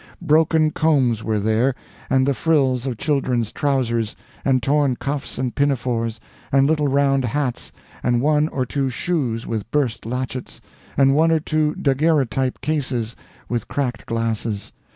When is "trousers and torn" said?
3.51-4.95